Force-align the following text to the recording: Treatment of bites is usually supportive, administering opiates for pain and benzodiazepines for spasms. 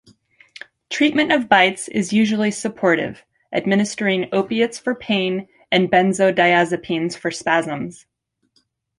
Treatment 0.89 1.31
of 1.31 1.47
bites 1.47 1.87
is 1.87 2.11
usually 2.11 2.49
supportive, 2.49 3.23
administering 3.53 4.27
opiates 4.33 4.79
for 4.79 4.95
pain 4.95 5.47
and 5.71 5.91
benzodiazepines 5.91 7.15
for 7.15 7.29
spasms. 7.29 8.07